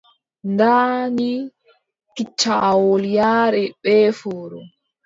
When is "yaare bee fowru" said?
3.17-4.59